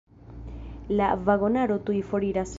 La 1.01 1.11
vagonaro 1.27 1.79
tuj 1.91 2.01
foriras. 2.15 2.49